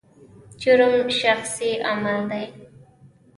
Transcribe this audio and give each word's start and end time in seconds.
جرم 0.61 0.95
شخصي 1.21 1.71
عمل 1.87 2.29
دی. 2.31 2.45